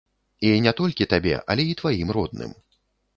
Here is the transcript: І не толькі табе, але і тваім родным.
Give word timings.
І 0.47 0.53
не 0.65 0.71
толькі 0.79 1.07
табе, 1.13 1.33
але 1.55 1.63
і 1.73 1.75
тваім 1.83 2.09
родным. 2.17 2.51